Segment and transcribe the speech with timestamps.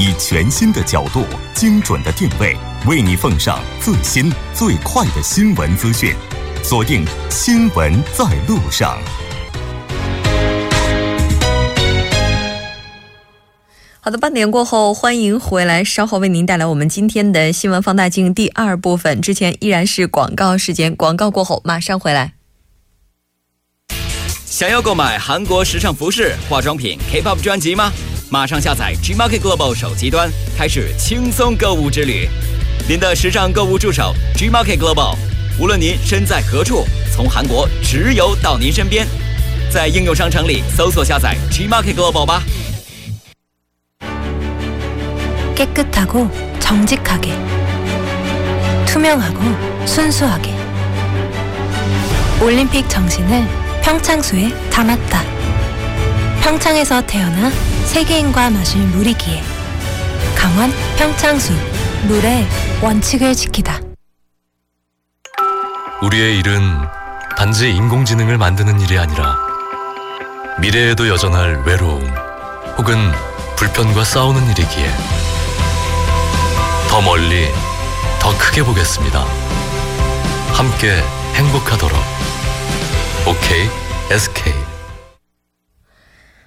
[0.00, 2.56] 以全新的角度、精准的定位，
[2.86, 6.14] 为你奉上最新最快的新闻资讯。
[6.62, 8.96] 锁定《新闻在路上》。
[13.98, 15.82] 好的，半点过后，欢迎回来。
[15.82, 19.20] 稍后为您带来我们今天的新闻放大镜第二部分。
[19.20, 22.37] 之前依然是广告时间，广告过后马上回来。
[24.47, 27.91] 想要购买韩国时尚服饰、化妆品、K-pop 专辑吗？
[28.29, 32.27] 马上下载 Gmarket Global 手机端，开始轻松购物之旅。
[32.87, 35.15] 您的时尚购物助手 Gmarket Global，
[35.59, 39.07] 无论您身在何处，从韩国直邮到您身边。
[39.71, 42.43] 在应用商城里搜索下载 Gmarket Global 吧。
[45.55, 47.31] 깨끗하고 정직하게
[48.87, 49.41] 투명하고
[49.85, 50.51] 순수하게
[52.41, 53.47] 올림픽 정신을
[53.88, 55.22] 평창수에 담았다.
[56.42, 57.48] 평창에서 태어나
[57.86, 59.42] 세계인과 마실 물이기에
[60.36, 61.54] 강원 평창수
[62.06, 62.46] 물의
[62.82, 63.80] 원칙을 지키다.
[66.02, 66.60] 우리의 일은
[67.34, 69.38] 단지 인공지능을 만드는 일이 아니라
[70.60, 72.06] 미래에도 여전할 외로움
[72.76, 73.10] 혹은
[73.56, 74.90] 불편과 싸우는 일이기에
[76.90, 77.48] 더 멀리
[78.20, 79.24] 더 크게 보겠습니다.
[80.52, 81.02] 함께
[81.36, 81.98] 행복하도록
[83.26, 83.68] OK
[84.10, 84.52] SK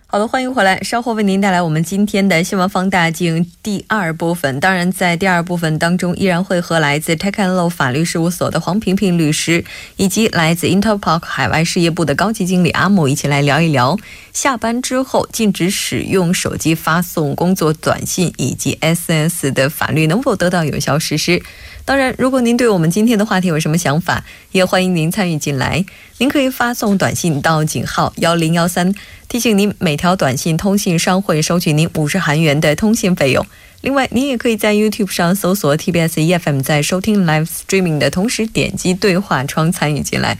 [0.07, 0.77] 好的，欢迎回来。
[0.81, 4.59] 稍后为您带来我们今天的新闻放大镜第二部分。
[4.59, 9.63] 当然，在第二部分当中，依然会和来自 Tech and Law 法律事务所的黄萍萍律师，
[9.95, 13.97] 以及来自 Interpark 海外事业部的高级经理阿姆一起来聊一聊，
[14.33, 21.41] 下班之后禁止使用手机发送工作短信以及 SS 的法律能否得到有效实施。
[21.83, 25.83] 当然，如果您对我们今天的话题有什么想法，也欢迎您参与进来。
[26.19, 28.93] 您可以发送短信到井号幺零幺三，
[29.27, 33.45] 提醒您每条短信通信商会收取您五十韩元的通信费用。
[33.81, 40.37] 另外，您也可以在 YouTube 上搜索 TBS EFM，在收听 Live Streaming 的同时点击对话窗参与进来。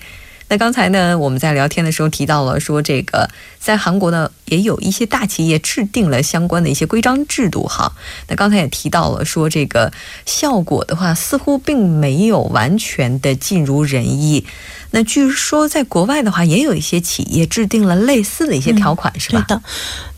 [0.52, 7.94] 那刚才呢，我们在聊天的时候提到了说，这个在韩国呢，也有一些大企业制定了相关的一些规章制度哈。
[8.28, 9.94] 那刚才也提到了说，这个
[10.26, 14.46] 效果的话，似乎并没有完全的尽如人意。
[14.90, 19.46] 那据说在国外的话，也有一些企业制定了类似的一些条款，是吧？
[19.48, 19.62] 对的，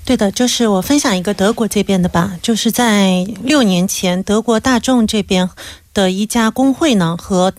[0.04, 5.48] 对的，就是我分享一个德国这边的吧，就是在六年前，德国大众这边
[5.94, 7.54] 的一家工会呢和。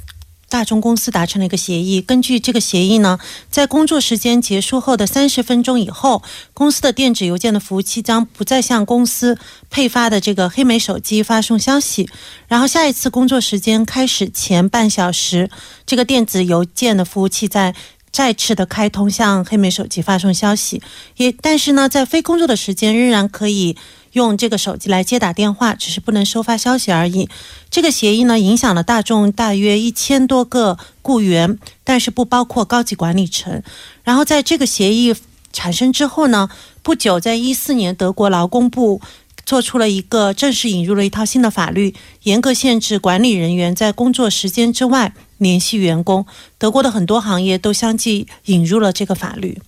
[0.54, 3.19] 大众公司达成了一个协议，根据这个协议呢，
[3.50, 6.22] 在工作时间结束后的三十分钟以后，
[6.53, 9.37] 公司的电子邮件的服务器将不再向公司
[9.69, 12.09] 配发的这个黑莓手机发送消息。
[12.47, 15.50] 然后下一次工作时间开始前半小时，
[15.84, 17.75] 这个电子邮件的服务器在
[18.14, 20.80] 再次的开通向黑莓手机发送消息。
[21.16, 23.76] 也但是呢，在非工作的时间仍然可以。
[24.14, 27.28] 用这个手机来接打电话，只是不能收发消息而已。
[27.69, 33.60] 这个协议呢，影响了大众大约一千多个雇员，但是不包括高级管理层。
[34.04, 35.12] 然后在这个协议
[35.53, 36.48] 产生之后呢，
[36.84, 39.00] 不久，在一四年，德国劳工部
[39.44, 41.92] 做出了一个正式引入了一套新的法律，
[42.22, 46.25] 严格限制管理人员在工作时间之外联系员工。
[46.59, 49.61] 德国的很多行业都相继引入了这个法律。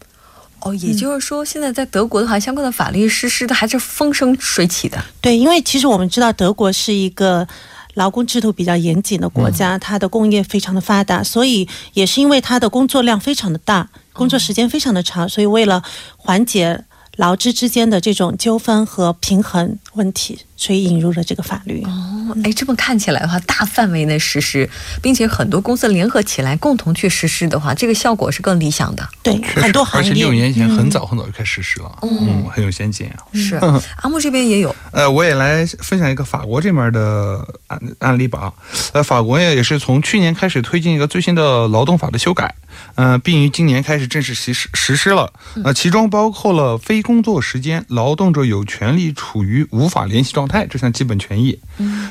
[0.61, 5.03] 哦，也就是说，现在在德国的话，相关的法律实施的还是风生水起的。
[5.21, 7.47] 对，因为其实我们知道，德国是一个
[7.95, 15.83] 劳工制度比较严谨的国家，它的工业非常的发达，所以也是因为它的工作量非常的大，工作时间非常的长，所以为了
[16.17, 16.85] 缓解
[17.17, 20.39] 劳资之间的这种纠纷和平衡问题。
[20.59, 24.69] 所以引入了这个法律哦，哎，这么看起来的话，大范围内实施，
[25.03, 29.07] 并且很多公司联合起来共同去实施的话，这个效果是更理想的。
[29.23, 33.17] 对，很多行业，而且六年前很早很早就开始实施了，嗯，很有先进啊。
[33.35, 33.57] 是，
[33.97, 34.75] 阿木这边也有。
[34.93, 38.51] 呃，我也来分享一个法国这边的案案例吧。
[38.95, 42.55] 呃，法国也也是从去年开始推进一个最新的劳动法的修改，
[42.95, 45.31] 嗯，并于今年开始正式实施实施了。
[45.63, 50.47] 呃，其中包括了非工作时间，劳动者有权利处于无法联系状。
[50.47, 51.59] 态这项基本权益，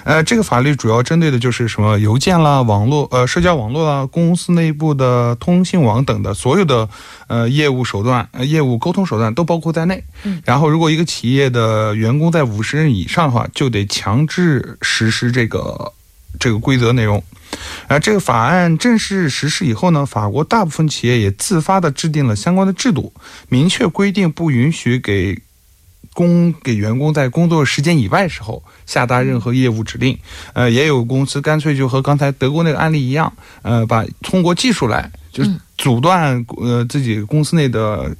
[0.03, 6.89] 呃，这个法律主要针对的就是什么邮件啦、网络呃社交网络啦、公司内部的通信网等的所有的
[7.27, 10.03] 呃业务手段、业务沟通手段都包括在内。
[10.43, 15.93] 然后，如果一个企业的员工在五十人以上的话，就得强制实施这个
[16.37, 17.23] 这个规则内容。
[17.87, 23.13] 而这个法案正式实施以后呢，法国大部分企业也自发的制定了相关的制度，
[23.47, 25.39] 明确规定不允许给。
[26.15, 30.17] 工给员工在工作时间以外时候下达任何业务指令，
[30.53, 33.31] 呃，也有公司干脆就和刚才德国那个案例一样，
[33.63, 38.15] 呃，把通过技术来就是阻断呃自己公司内的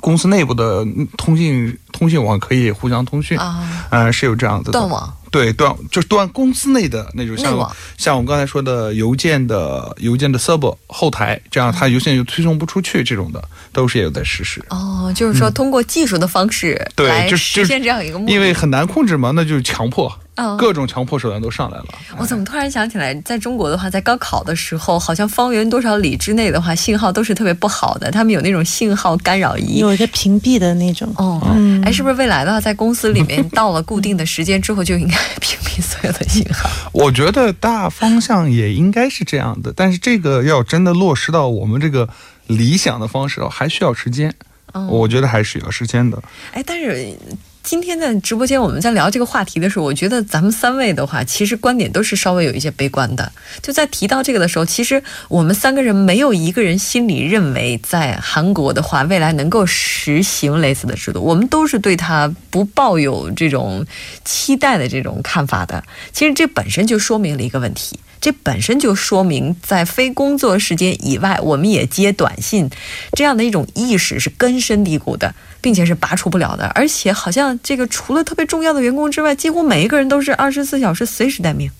[0.00, 0.86] 公司内部的
[1.16, 4.72] 通信通信网可以互相通讯，啊，呃，是有这样子的。
[4.72, 5.16] 断网。
[5.32, 7.56] 对断就是断公司内的那种像
[7.96, 13.42] 像我们刚才说的邮件的邮件的 server 后台，这样它邮件就推送不出去，这种的
[13.72, 14.62] 都是也有在实施。
[14.68, 18.32] 哦，就是说通过技术的方式嗯对来就是实现这样一个目的。
[18.34, 21.86] 因为很难控制嘛，那就是强迫，嗯各种强迫手段都上来了。
[22.18, 29.78] 我怎么突然想起来，在中国的话，在高考的时候，好像方圆多少里之内的话，信号都是特别不好的，他们有那种信号干扰仪。
[29.78, 31.12] 有一个屏蔽的那种。
[31.16, 36.68] 哦，嗯哎，是不是未来的话，在公司里面到了固定的时间之后，就应该屏蔽所有的信号？
[36.92, 42.08] 我觉得大方向也应该是这样的，但是这个要真的落实到我们这个
[42.46, 44.34] 理想的方式哦，还需要时间。
[44.74, 46.22] 嗯我觉得还是有时间的。
[46.54, 47.14] 哎，但是
[47.62, 53.30] 今天在直播间我们在聊这个话题的时候，我觉得咱们三位的话，其实观点都是稍微有一些悲观的。
[53.62, 63.86] 就在提到这个的时候，其实我们三个人没有一个人心里认为在韩国的话，未来能够实行类似的制度，我们都是对它不抱有这种
[64.24, 65.84] 期待的这种看法的。
[66.12, 68.00] 其实这本身就说明了一个问题。
[68.20, 72.70] 这本身就说明，在非工作时间以外，我们也接短信，
[73.14, 76.66] 这样的一种意识是根深蒂固的，并且是拔除不了的。
[76.74, 81.70] 而且，好像这个除了特别重要的员工之外，几乎每一个人都是二十四小时随时待命。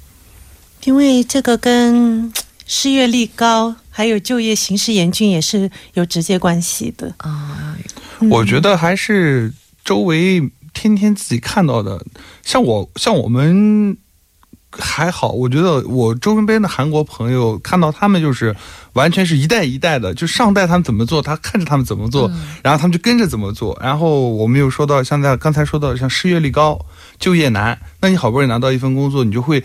[0.85, 2.33] 因为这个跟
[2.67, 7.15] 失业率高，还有就业形势严峻也是有直接关系的。
[7.19, 7.77] 啊、
[8.31, 9.53] 我觉得还是
[9.85, 12.05] 周围天天自己看到的，
[12.43, 13.97] 像我像我们
[14.73, 18.55] 还好，我觉得我周边的韩国朋友看到他们就是
[18.95, 22.31] 完全是一代一代的，就上代他们怎么做，他看着他们怎么做，
[22.63, 23.79] 然后他们就跟着怎么做。
[23.83, 26.79] 然后我们又说到像在刚才说到像失业率高、
[27.19, 29.63] 就业难，那你好不容易拿到一份工作，你就会。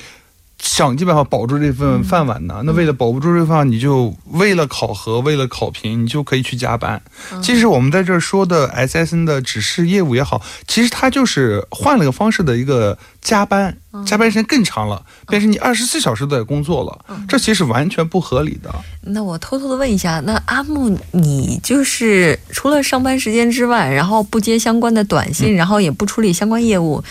[0.59, 2.63] 想尽办法保住这份饭碗呢？
[2.65, 6.99] 那为了保不住这份你就为了考核，为了考评，你就可以去加班。
[7.43, 18.73] 其实我们在这儿说的 SSN 的只是业务也好，其实它就是换了个方式的一个加班，加班时间更长了，变成你二十四小时都在工作了，这其实完全不合理的。
[19.01, 27.03] 那我偷偷的问一下，那阿木，你就是除了上班时间之外，然后不接相关的短信，然后也不处理相关业务，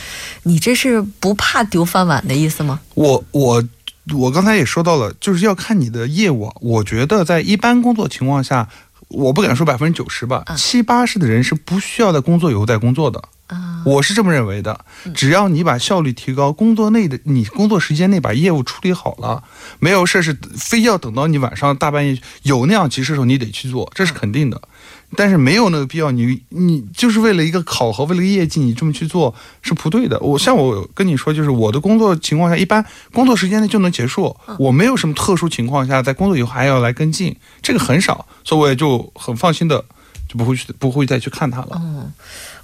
[0.44, 2.80] 你这是不怕丢饭碗的意思吗？
[2.94, 3.62] 我我
[4.16, 6.54] 我刚才也说到了，就是要看你的业务啊。
[6.62, 8.66] 我觉得在一般工作情况下，
[9.08, 13.22] 我不敢说百分之九十吧，七八十的人是不需要在工作以后再工作的。
[13.46, 14.84] 啊，我是这么认为的，
[15.14, 19.44] 只要你把效率提高，工作内的你工作时间内把业务处理好了，
[19.78, 24.60] 没有事是非要等到你晚上大半夜有那样急事的时候你得去做，这是肯定的。
[25.14, 29.32] 但是没有那个必要，你你就是为了一个考核，为了个业绩，你这么去做
[29.62, 30.18] 是不对的。
[30.18, 39.84] 我像我跟你说，就是我的工作情况下，一般工作时间内就能结束，我没有什么特殊情况下在工作以后还要来跟进，这个很少，所以我也就很放心的
[40.28, 41.80] 就不会去不会再去看它了。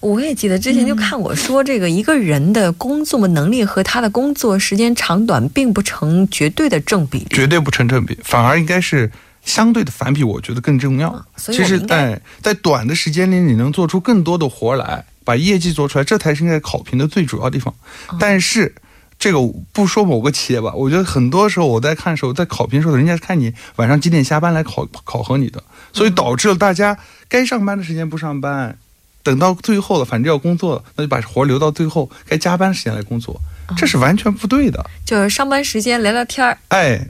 [0.02, 7.26] 我也记得之前就看我说，这个一个人的工作能力和他的工作时间长短并不成绝对的正比。
[7.30, 9.10] 绝对不成正比，反而应该是
[9.44, 11.24] 相对的反比，我觉得更重要。
[11.36, 17.72] 其实在，在短的时间里，你能做出更多的活儿来，把业绩做出来，这才是应该考评的最主要地方。
[18.08, 18.74] 哦但是。
[19.18, 19.38] 这个
[19.72, 25.62] 不说某个企业吧，我觉得很多时候我在看的时候，在考评的时候，人家是看你晚上几点下班来考考核你的，
[25.92, 26.98] 所以嗯导致了大家
[27.28, 28.76] 该上班的时间不上班，
[29.22, 33.34] 等到最后了，反正要工作了，那就把活儿留到最后，该加班时间来工作，
[33.68, 34.84] 哦这是完全不对的。
[35.04, 37.00] 就是上班时间聊聊天儿，哎，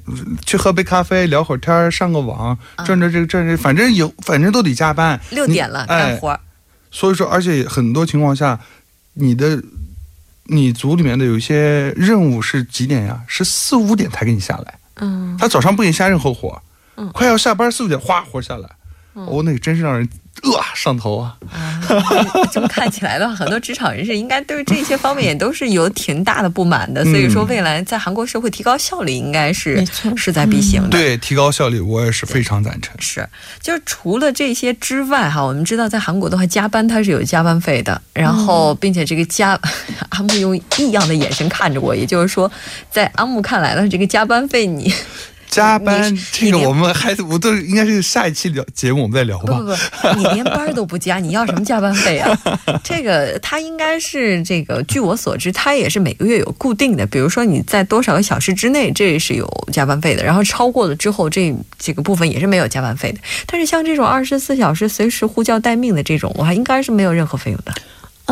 [0.45, 5.19] 去喝杯咖啡，聊会儿天儿，上个网，转转这个赚着，反正有，反正都得加班。
[5.31, 6.39] 六点了干哎，活儿。
[6.91, 8.61] 所以说，而且很多情况下，
[9.15, 9.63] 你的
[10.45, 13.23] 你组里面的有一些任务是几点呀？
[13.27, 14.79] 是四五点才给你下来。
[14.97, 16.61] 嗯，他早上不给你下任何活，
[16.97, 18.69] 嗯快要下班四五点，哗活下来，
[19.15, 20.09] 哦，那个真是让人
[20.43, 21.37] 呃上头啊。
[21.53, 21.81] 啊，
[22.51, 27.05] 这么看起来的话，很多职场人士应该对这些方面也都是有挺大的不满的。
[27.05, 29.85] 所以说，未来在韩国社会提高效率，应该是
[30.17, 30.89] 势在必行的。
[30.89, 32.95] 对，提高效率，我也是非常赞成。
[32.99, 33.29] 是，
[33.61, 39.59] 就是除了这些之外，哈，我们知道在韩国的话，加班它是有加班费的，然后并且这个加，
[40.09, 42.51] 阿木用异样的眼神看着我，也就是说，
[42.91, 44.93] 在阿木看来呢，这个加班费你
[45.53, 49.53] 加班这个我们还我都应该是下一期聊节目我们再聊吧。
[49.53, 52.37] 不不不，你连班都不加，你要什么加班费啊？
[52.83, 63.19] 这个他应该是这个，据我所知，他也是每个月有固定的，比如说你在多少个小时之内，这是有加班费的，然后超过了之后，这这个部分也是没有加班费的。
[63.47, 67.73] 但是像这种二十四小时随时呼叫待命的这种，我还应该是没有任何费用的。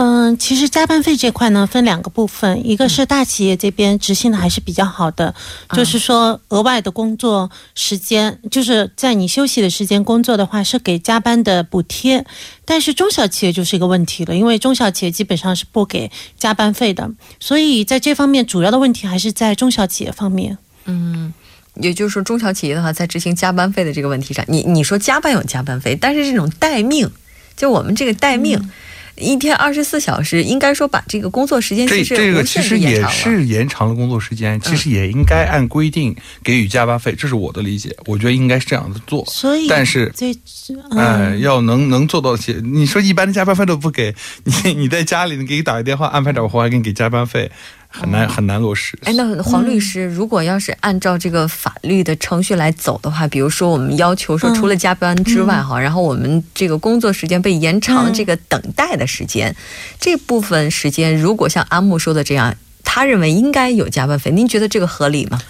[0.03, 5.35] 嗯，其实加班费这块呢，分两个部分，一个是大企业这边执行的还是比较好的，
[5.75, 12.25] 就是说额外的工作时间，就是在你休息的时间工作的话，是给加班的补贴。
[12.65, 20.57] 但是中小企业就是一个问题了，因为中小企业基本上是不给加班费的，所以在这方面主要的问题还是在中小企业方面。
[20.87, 21.35] 嗯，
[21.75, 27.11] 也就是说中小企业的话，在执行加班费的这个问题上，你你说加班有加班费，但是这种待命，
[27.55, 28.59] 就我们这个待命。
[29.21, 37.95] 一天二十四小时，应该说把这个工作时间这这个其实也是延长了工作时间，其实也应该按规定给予加班费，这是我的理解。
[38.07, 39.25] 我觉得应该是这样子做。
[39.27, 40.13] 所以，但是，
[40.97, 47.51] 哎，要能能做到些，你说一般的加班费都不给你，你在家里你给你打个电话安排点活还给你给加班费。
[47.93, 48.97] 很难很难落实。
[49.03, 59.55] 哎，那黄律师，如果要是按照这个法律的程序来走的话，比如说我们要求说，除了加班之外，哈，然后我们这个工作时间被延长，这个等待的时间，
[59.99, 62.55] 这部分时间，如果像阿木说的这样，
[62.85, 65.41] 他认为应该有加班费，您觉得这个合理吗？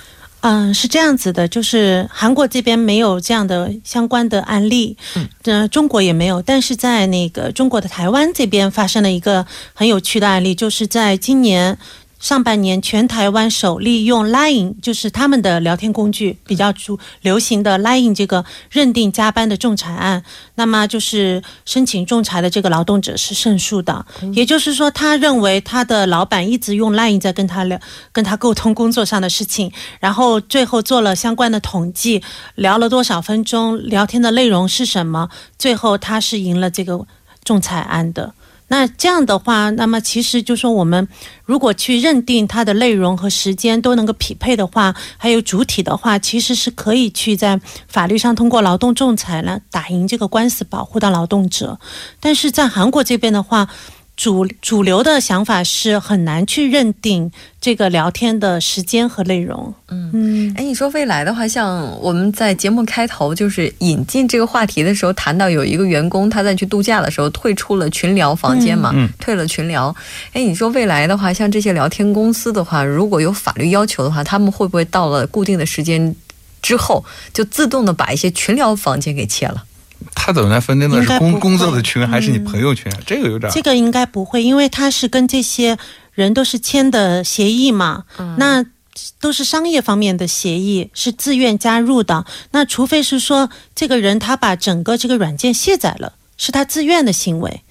[0.40, 4.96] 嗯，是这样子的，就是韩国这边没有这样的相关的案例，
[5.44, 11.76] 嗯，中国也没有，但是在那个中国的台湾这边发生了一个很有趣的案例，就是在今年。
[12.20, 20.22] 上半年，全台湾首例用 Line，就是他们的聊天工具比较主流行的 Line 这个认定加班的仲裁案，
[20.56, 24.04] 那么就是申请仲裁的这个劳动者是胜诉的。
[24.34, 27.80] 也就是说，他认为他的老板一直用 Line 在跟他聊、
[28.12, 32.22] 跟他沟通工作上的事情，然后最后做了相关的统计，
[32.54, 37.06] 聊了多少分钟，聊天的内容是什么，最后他是赢了这个
[37.42, 38.34] 仲裁案的。
[38.70, 41.08] 那这样的话，那么其实就说我们
[41.44, 51.80] 如果去认定它的内容和时间都能够匹配的话，还有主体的话，其实是可以去在法律上通过劳动仲裁呢打赢这个官司，保护到劳动者。
[52.20, 53.68] 但是在韩国这边的话。
[54.20, 59.72] 主主流的想法是很难去认定这个聊天的时间和内容。
[59.88, 69.96] 嗯嗯，哎，你说未来的话，像我们在节目开头就是引进这个话题的时候，谈到有一个员工他在去度假的时候退出了群聊房间嘛，退了群聊。
[70.34, 76.14] 哎，你说未来的话，像这些聊天公司的话，如果有法律要求的话，他们会不会到了固定的时间
[76.60, 79.64] 之后，就自动的把一些群聊房间给切了？
[80.14, 81.02] 他怎么来分定的？
[81.02, 82.90] 是工工作的群还是你朋友群？
[83.06, 83.50] 这个有点。
[83.52, 85.76] 这个应该不会，因为他是跟这些
[86.12, 88.04] 人都是签的协议嘛。
[88.18, 88.36] 嗯。
[88.38, 88.64] 那
[89.18, 92.26] 都是商业方面的协议，是自愿加入的。
[92.50, 97.62] 那除非是说这个人他把整个这个软件卸载了，是他自愿的行为，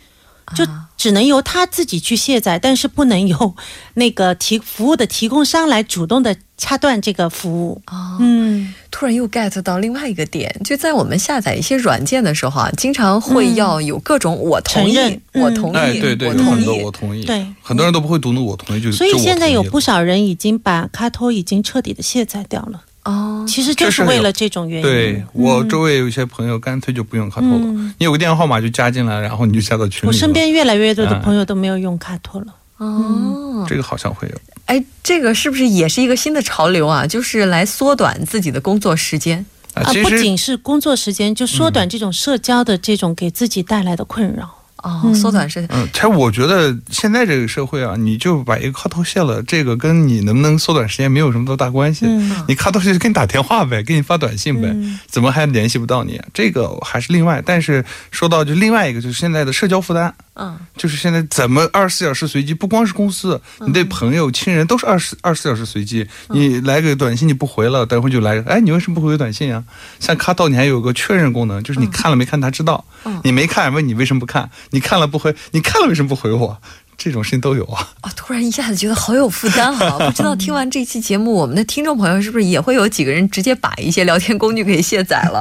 [0.56, 0.66] 就
[0.98, 3.56] 只能由他自己去卸载，但是不能由
[3.94, 6.36] 那个提服务的提供商来主动的。
[6.62, 7.82] 掐断这个服务。
[7.88, 14.98] 哦，嗯，突然又 get 到另外一个点，就在我们下载一些软件的时候啊，经常会要有各种我同意，
[15.36, 24.84] 我同意，对对，我同意，我同意，对，很多人都不会读那我同意，就所以现在有不少人已经把卡托已经彻底的卸载掉了哦，其实就是为了这种原因。
[24.84, 27.66] 对我周围有一些朋友干脆就不用卡托了，
[27.98, 30.08] 你有个电话号码就加进来，然后你就加到群里。
[30.08, 34.36] 我身边越来越多的朋友都没有用卡托了哦，这个好像会有。
[34.66, 37.08] 哎，这个是不是也是一个新的潮流啊？
[37.08, 44.59] 就是来缩短自己的工作时间啊，不仅是工作时间，就缩短这种社交的这种给自己带来的困扰。
[44.84, 45.70] 哦，缩短时间。
[45.72, 52.06] 嗯，其实我觉得现在这个社会啊，你就把一个卡头卸了，这个跟你能不能缩短时间没有什么多大关系。
[52.08, 54.76] 嗯，你卡头卸就给你打电话呗，给你发短信呗，
[55.08, 56.20] 怎么还联系不到你？
[56.34, 57.42] 这个还是另外。
[57.46, 60.14] 但是说到就另外一个，就是现在的社交负担。
[60.40, 62.54] 嗯，就是现在怎么二十四小时随机？
[62.54, 66.08] 不光是公司，你对朋友、亲人都是二十二十四小时随机。
[66.30, 68.42] 你来个短信你不回了，等会就来。
[68.48, 69.62] 哎，你为什么不回短信啊？
[70.00, 72.86] 像卡到你还有个确认功能，就是你看了没看他知道。
[73.24, 74.50] 你没看问你为什么不看？
[74.70, 75.36] 你看了不回？
[75.52, 76.62] 你看了为什么不回我？
[77.00, 77.94] 这种事情都有啊！
[78.02, 79.98] 啊，突然一下子觉得好有负担啊！
[80.06, 85.40] 不知道听完这期节目，我们的听众朋友是不是也会有几个人直接把一些聊天工具给卸载了？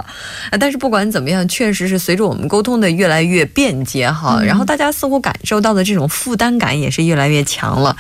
[0.53, 7.97] 啊，但是不管怎么样，确实是随着我们沟通的越来越便捷哈，然后大家似乎感受到的这种负担感也是越来越强了。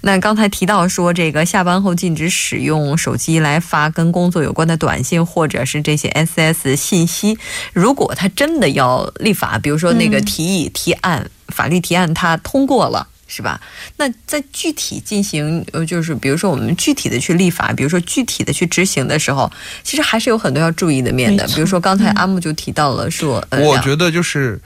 [0.00, 7.38] 那刚才提到说，这个下班后禁止使用手机来发跟工作有关的短信或者是这些 SS 信息，
[7.72, 11.30] 如果他真的要立法，比如说那个提议提案。
[11.48, 13.60] 法律提案它通过了，是吧？
[13.96, 19.50] 那在具体进行，呃，就是比如说我们具体的去立法，比如说具体的去执行的时候，
[19.82, 21.46] 其实还是有很多要注意的面的。
[21.48, 24.60] 比如说刚才阿木就提到了说，我觉得就是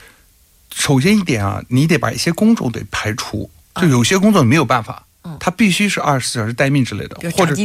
[0.73, 7.55] 首先一点啊，你得把一些工作得排除，就有些工作没有办法，嗯，它必须是二十四小时待命之类的，或者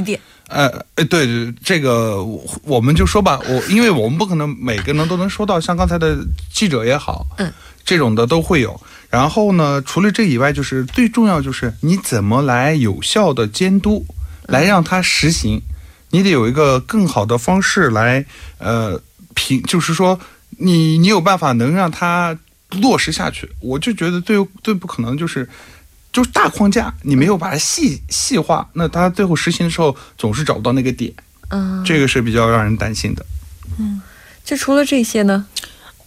[0.49, 2.25] 呃，呃，对对，这个
[2.63, 6.17] 我们就说吧，我因为我们不可能每个人都能说到，像刚才的
[6.53, 7.53] 记者也好，嗯。
[7.87, 8.79] 这种的都会有。
[9.09, 14.05] 然后呢，除了这以外，就是最重要就是你怎么来有效的监督，
[14.47, 15.63] 来让它实行。
[16.11, 18.27] 你得有一个更好的方式来，
[18.59, 19.01] 呃，
[19.35, 20.19] 评，就是说
[20.59, 22.37] 你你有办法能让它
[22.73, 23.51] 落实下去。
[23.61, 25.49] 我就觉得最最不可能就是
[26.13, 31.13] 就是大框架，你没有把它细细化，那它最后实行的时候总是找不到那个点。
[31.49, 33.25] 嗯，这个是比较让人担心的。
[33.79, 34.01] 嗯
[34.45, 35.47] 就除了这些呢？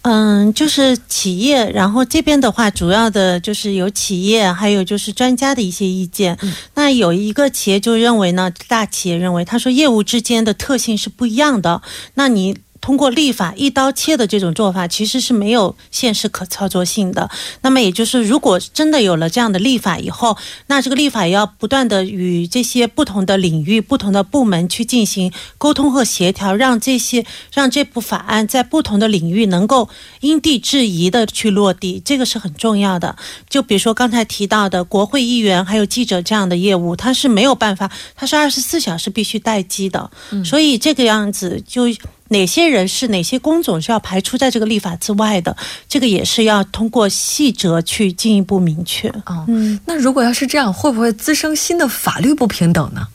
[0.02, 6.38] 嗯，就是企业，然后这边的话，主要的就是有企业，还有就是专家的一些意见。
[6.74, 11.82] 那有一个企业就认为呢，大企业认为，他说业务之间的特性是不一样的。
[12.14, 12.56] 那你。
[12.80, 17.30] 通过立法一刀切的这种做法，其实是没有现实可操作性的。
[17.60, 29.88] 那么也就是，如果真的有了这样的立法以后，那这个立法也要不断的与这些不同的领域、不同的部门去进行沟通和协调，让这些让这部法案在不同的领域能够
[30.20, 33.16] 因地制宜的去落地，这个是很重要的。
[33.48, 40.10] 就比如说刚才提到的国会议员还有记者这样的业务，它是没有办法，它是二十四小时必须待机的，
[40.44, 41.82] 所以这个样子就。
[42.30, 45.56] 哪些人是哪些工种是要排除在这个立法之外的？
[45.88, 49.08] 这个也是要通过细则去进一步明确。
[49.26, 53.06] 哦，嗯，那如果要是这样，会不会滋生新的法律不平等呢？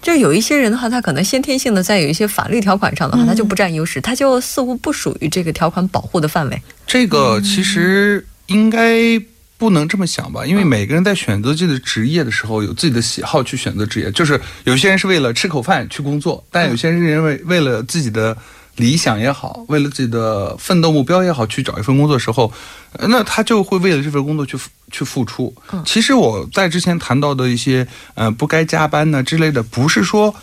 [0.00, 6.62] 就有一些人的话，他可能先天性的在有一些法律条款上的话，他就不占优势，他就似乎不属于这个条款保护的范围。
[6.86, 9.20] 这个其实应该。
[9.60, 14.10] 不能这么想吧，因为每个人在选择自己的职业的时候，有自己的喜好去选择职业。
[14.10, 18.34] 就是有些人是为了吃口饭去工作，但有些人认为为了自己的
[18.76, 22.50] 理想也好，为了自己的奋斗目标也好，去找一份工作的时候，
[23.00, 24.56] 那他就会为了这份工作去
[24.90, 25.54] 去付出。
[25.84, 30.34] 其实我在之前谈到的一些，呃，不该加班呢之类的，不是说。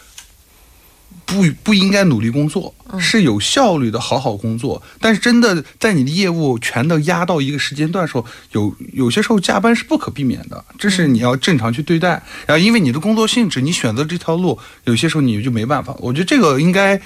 [1.28, 4.82] 不不应该努力工作，是有效率的好好工作。
[5.00, 12.24] 但是真的在你的业务全都压到一个时间段的时候，有有些时候加班是不可避免的，这是你要正常去对待。
[12.46, 15.94] 然后因为你的工作性质，你选择这条路，有些时候你就没办法。
[16.00, 17.00] 我觉得这个应该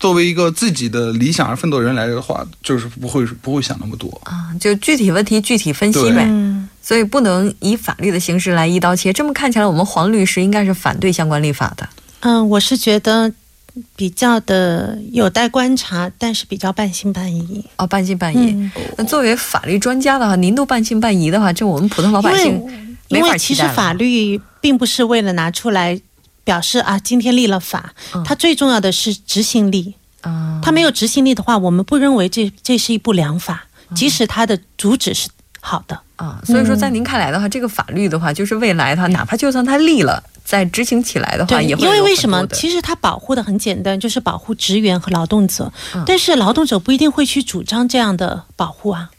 [0.00, 6.26] 作为一个自己的理想而奋斗人来的话，就是不会不会想那么多啊，就具体问题具体分析呗。
[6.80, 9.12] 所以不能以法律的形式来一刀切。
[9.12, 11.88] 这么看起来，我们黄律师应该是反对相关立法的。
[12.24, 13.30] 嗯，我是觉得
[13.94, 17.62] 比较的有待观察，但是比较半信半疑。
[17.76, 18.70] 哦，半信半疑。
[18.96, 22.54] 那作为法律专家的话，您都半信半疑的话，这我们普通老百姓
[23.10, 26.00] 没法因为其实法律并不是为了拿出来
[26.44, 27.92] 表示啊，今天立了法，
[28.24, 29.94] 它最重要的是执行力。
[30.22, 35.28] 啊，它没有执行力的话，我们不认为这这是一部良法，即使它的主旨是
[35.60, 36.00] 好的。
[36.16, 40.22] 啊，所以说在您看来的话，这个法律的话，就是未来它哪怕就算它立了。
[40.44, 42.46] 在执行起来的话，也会因为为什么？
[42.48, 45.72] 其实它保护的很简单，就是保护职员和劳动者。
[46.06, 49.10] 但是劳动者不一定会去主张这样的保护啊。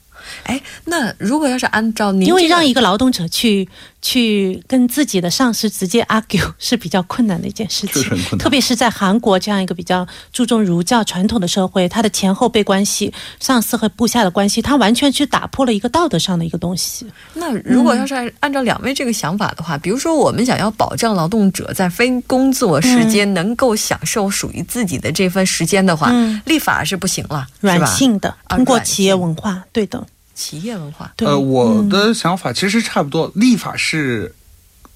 [0.44, 3.68] 哎，那如果要是按照您，因为让一个劳动者去。
[4.06, 17.08] 去跟自己的上司直接 argue 是比较困难的一件事情，特别是在韩国这样一个比较注重儒教传统的社会，它的前后辈关系、上司和部下的关系，它完全去打破了一个道德上的一个东西。
[17.34, 26.14] 那如果要是按照两位这个想法的话，比如说我们想要保障劳动者在非工作时间能够享受属于自己的这份时间的话，
[26.46, 30.06] 立法是不行了，软性的通过企业文化，对的。
[30.36, 33.32] 企业文化，呃，我的想法其实差不多。
[33.36, 34.36] 立法是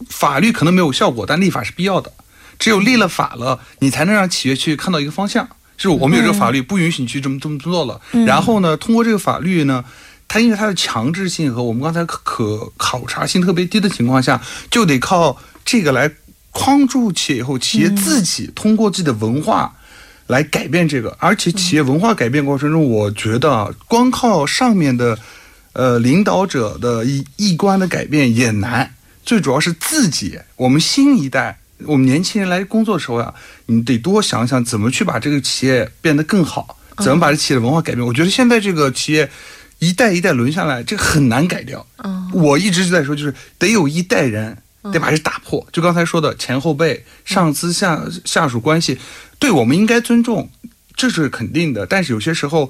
[0.09, 2.11] 法律可能没有效果，但立法是必要的。
[2.59, 5.47] 只有立了法了，你才能让企业去看到一个方向，
[5.77, 8.01] 就是我们有这个法律不允许你去这么这么做了。
[8.27, 9.85] 然后呢，通过这个法律呢，
[10.27, 16.11] 它因为它的强制性和我们刚才可可考察性特别低的情况下，就得靠这个来
[16.51, 19.73] 框住企业以后，企业自己通过自己的文化。
[20.29, 25.17] 来改变这个，而且企业文化改变过程中，我觉得光靠上面的，
[25.73, 28.93] 呃，领导者的一一观的改变也难。
[29.25, 33.33] 最主要是自己，我们新一代，我们年轻人来工作的时候呀，
[33.65, 38.05] 你得多想想怎么去把这个企业变得更好，怎么把这企业的文化改变。
[38.05, 39.27] 我觉得现在这个企业
[39.79, 41.83] 一代一代轮下来，这个很难改掉。
[42.33, 44.55] 我一直就在说，就是得有一代人
[44.91, 45.65] 得把这打破。
[45.71, 48.97] 就刚才说的前后辈、上司下下属关系。
[49.39, 50.49] 对我们应该尊重，
[50.95, 51.85] 这是肯定的。
[51.85, 52.69] 但是有些时候，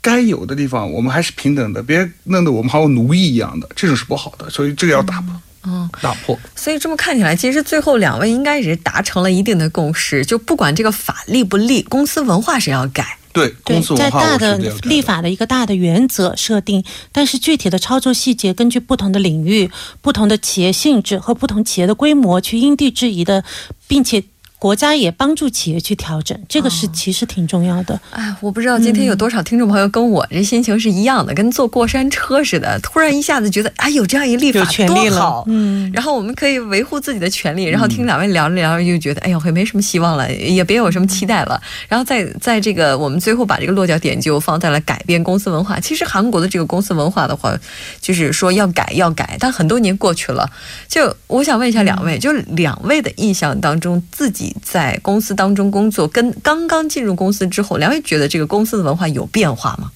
[0.00, 4.50] 该有的地方我们还是平等的，别弄得我们好像奴役一样的，这种是不好的。
[4.50, 6.36] 所以这个要打破，嗯，打破。
[6.56, 13.17] 所以这么看起来，其实最后两位应该也是达成了一定的共识，就不管这个法立不立，公司文化是要改。
[13.38, 19.70] 对，公司文化在大的立法的一个大的原则设定，但是具体的操作细节，根据不同的领域、
[20.00, 23.44] 不同的企业性质和不同企业的规模，去因地制宜的，
[23.86, 24.24] 并且。
[24.58, 26.90] 国家也帮助企业去调整，这个是哦。
[26.92, 27.98] 其实挺重要的。
[28.10, 35.16] 哎，我不知道今天有多少听众朋友跟我这心情是一样的，跟坐过山车似的，突然一下子觉得，哎，有这样一立法权利了。
[35.16, 35.90] 多好，嗯。
[35.94, 41.60] 然后我们可以维护自己的权利，然后听两位聊着聊着就觉得，哎呦，也没什么希望了，也别有什么期待了。
[41.88, 45.78] 然后在在这个我们最后把这个落脚点就放在了改变公司文化。
[45.78, 47.56] 其实韩国的这个公司文化的话，
[48.00, 50.50] 就是说要改要改，但很多年过去了，
[50.88, 59.90] 就我想问一下两位，就两位的印象当中，自己在公司当中工作，跟刚刚进入公司之后，两位觉得这个公司的文化有变化吗？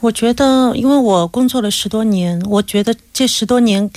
[0.00, 3.90] 我觉得，因为我工作了十多年，我觉得这十多年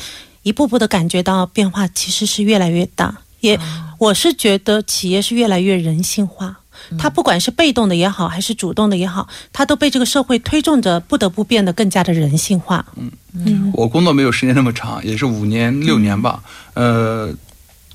[0.44, 3.18] 一步步的感觉到变化，其实是越来越大。
[3.42, 3.60] 也，
[3.98, 6.58] 我是觉得企业是越来越人性化。
[6.98, 12.86] 它不管是被动的也好，还是主动的也好，它都被这个社会推动着，不得不变得更加的人性化。
[13.34, 16.42] 嗯我工作没有时间那么长，也是五年六年吧，
[16.74, 17.34] 呃，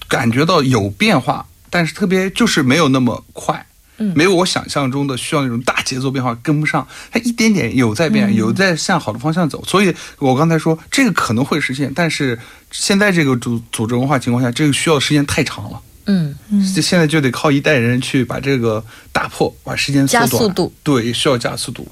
[0.06, 3.66] 感觉到有变化，但是特别就是没有那么快。
[3.96, 9.64] 嗯没有我想象中的需要那种大节奏变化跟不上，它一点点有在变，有在向好的方向走。
[9.64, 12.36] 所以我刚才说这个可能会实现，但是
[12.72, 15.80] 现在这个组组织文化情况下，这个需要时间太长了。
[16.06, 20.28] 嗯，嗯现在就得靠一代人去把这个打破，把时间缩短。
[20.28, 21.86] 加速度，对，需要加速度。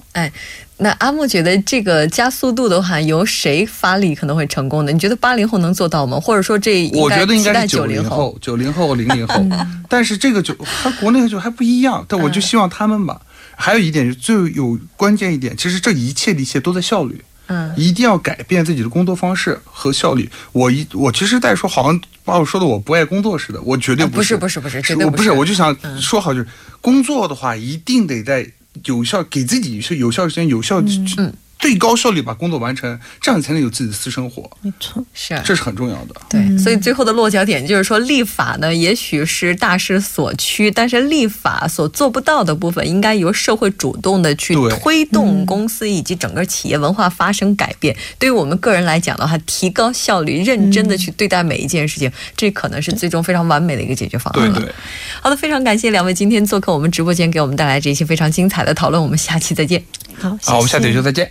[0.83, 4.93] 那阿木觉得这个加速度的话，由谁发力可能会成功的？
[4.93, 6.19] 你觉得八零后能做到吗？
[6.21, 8.37] 或者说这我觉得应该是九九零后？
[8.41, 9.45] 九零后、零零后，
[9.89, 12.05] 但是这个就和国内就还不一样。
[12.09, 13.21] 但我就希望他们吧。
[13.55, 17.23] 还有一点，最有关键一点，其实这一切的一切都在效率。
[17.49, 20.31] 嗯一定要改变自己的工作方式和效率。
[20.53, 26.47] 我一我其实在说，好像把我说的我不爱工作似的，我绝对啊不是，是不是不是绝对不是我不是，我就想嗯说好，就是
[26.81, 28.49] 工作的话，一定得在
[28.85, 30.81] 有效给自己是有效时间、有效
[31.19, 31.33] 嗯。
[31.63, 36.15] 最高效率把工作完成，这样才能有自己的私生活，没错，是这是很重要的。
[36.29, 47.97] 对，所以最后的落脚点就是说，立法呢，也许是大势所趋，但是立法所做不到的部分，应该由社会主动的去推动公司以及整个企业文化发生改变。
[48.19, 54.59] 对于我们个人来讲的话，提高效率，认真的去对待每一件事情，这可能是最终非常完美的一个解决方案了。
[54.59, 54.75] 对对。
[55.21, 59.01] 好的，非常感谢两位今天做客我们直播间，给我们带来这一期非常精彩的讨论。
[59.01, 59.81] 我们下期再见。
[60.19, 61.31] 好，谢谢好，我们下期就再见。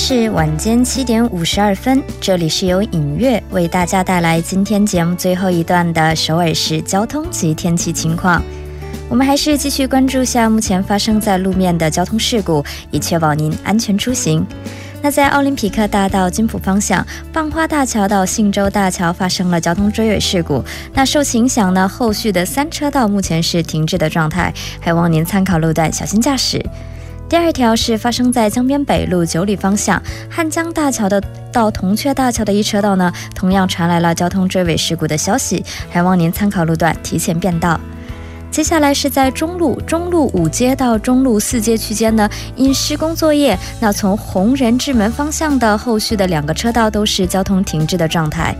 [0.00, 8.40] 是晚间七点五十二分，这里是由影月为大家带来今天节目最后一段的首尔市交通及天气情况。
[9.08, 14.46] 我们还是继续关注下目前发生在路面的交通事故，以确保您安全出行。
[15.02, 20.64] 那在奥林匹克大道金浦方向，棒花大桥到信州大桥发生了交通追尾事故。
[20.94, 26.64] 那受其影响呢，后续的三车道目前是停滞的状态，还望您参考路段小心驾驶。
[27.28, 37.78] 第二条是发生在江边北路九里方向汉江大桥的到铜雀大桥的一车道呢，同样传来了交通追尾事故的消息，还望您参考路段提前变道。
[38.50, 48.56] 接下来是在中路中路五街到中路四街区间呢，因施工作业，那从红人之门方向的后续的两个车道都是交通停滞的状态。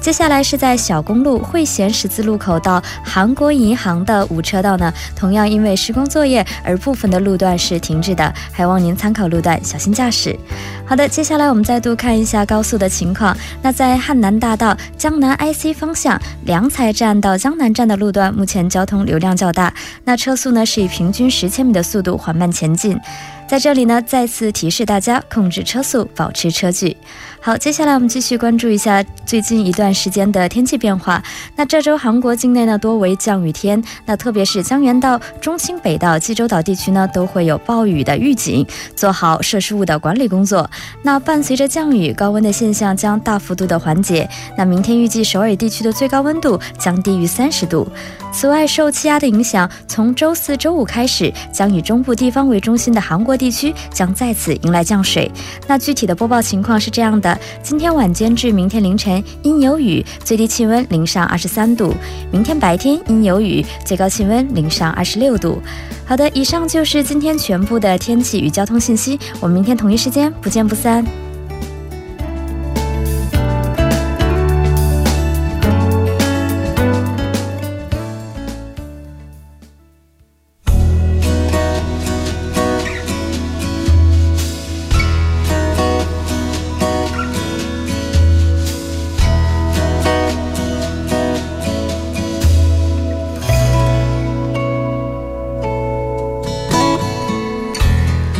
[0.00, 10.38] 接下来是在小公路汇贤十字路口到韩国银行的五车道呢，同样因为施工作业而部分的路段是停滞的，还望您参考路段小心驾驶。
[10.86, 13.36] 好的，接下来我们再度看一下高速的情况。
[13.60, 22.98] 那在汉南大道江南 IC 方向良才站到江南站的路段，目前交通流量较大，那车速呢是以平均十千米的速度缓慢前进。
[23.46, 26.96] 在这里呢，再次提示大家控制车速，保持车距。
[27.40, 31.22] 好，接下来我们继续关注一下最近一段时间的天气变化。
[31.56, 40.68] 那这周韩国境内呢多为降雨天，那特别是江原道、中清北道、济州岛地区呢都会有暴雨的预警，做好设施物的管理工作。
[41.02, 44.28] 那伴随着降雨，高温的现象将大幅度的缓解。
[44.56, 47.86] 那明天预计首尔地区的最高温度将低于三十度。
[48.32, 55.30] 此外，受气压的影响，从周四周五开始，将以中部地方为中心的韩国地区将再次迎来降水。
[55.66, 57.27] 那具体的播报情况是这样的：
[57.62, 61.92] 今天晚间至明天凌晨阴有雨，最低气温零上二十三度；
[62.30, 65.60] 明天白天阴有雨，最高气温零上二十六度。
[66.06, 69.18] 好的，以上就是今天全部的天气与交通信息。
[69.40, 71.04] 我们明天同一时间不见不散。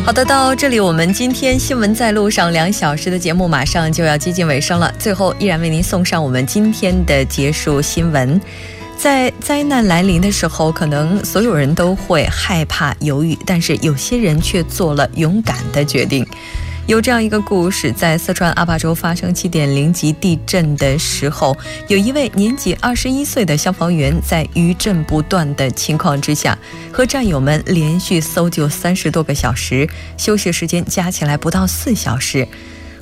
[0.09, 4.91] 好的，到这里我们今天新闻在路上两小时的节目马上就要接近尾声了。
[4.99, 8.41] 最后，依然为您送上我们今天的结束新闻。
[8.97, 16.27] 在灾难来临的时候，可能所有人都会害怕、犹豫，但是有些人却做了勇敢的决定。
[16.89, 21.55] 有这样一个故事，在四川阿坝州发生七点零级地震的时候，
[21.87, 26.57] 有一位年仅二十一岁的消防员，在余震不断的情况之下，
[26.91, 32.49] 和战友们连续搜救三十多个小时，休息时间加起来不到四小时。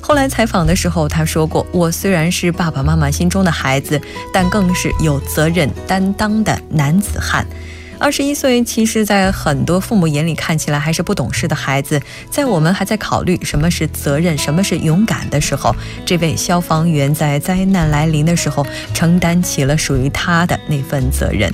[0.01, 4.01] 后来采访的时候，他说过：“我虽然是爸爸妈妈心中的孩子，
[4.33, 7.47] 但更是有责任担当的男子汉。”
[7.99, 12.01] 二十一岁，其实，在很多父母眼里看起来还是不懂事的孩子。
[12.29, 21.51] 在我们还在考虑什么是责任、什么是勇敢的时候，这位消防员在灾难来临的时候，承担起了属于他的那份责任。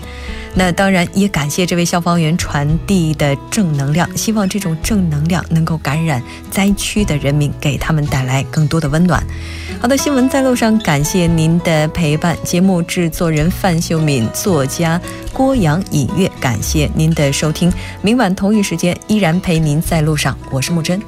[0.55, 9.23] 那当然也感谢这位消防员传递的正能量，希望这种正能量能够感染灾区的人民，给他们带来更多的温暖。
[9.81, 12.37] 好的，新闻在路上，感谢您的陪伴。
[12.43, 15.01] 节目制作人范秀敏，作家
[15.33, 17.71] 郭阳尹月，感谢您的收听。
[18.01, 21.01] 明晚同一时间依然陪您在路上，我是木真。